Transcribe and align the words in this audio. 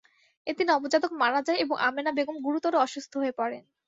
এতে 0.47 0.63
নবজাতক 0.65 1.11
মারা 1.13 1.39
যায় 1.41 1.59
এবং 1.59 1.75
আমেনা 1.81 2.11
বেগম 2.11 2.37
গুরুতর 2.45 2.73
অসুস্থ 2.77 3.13
হয়ে 3.17 3.37
পড়েন। 3.37 3.63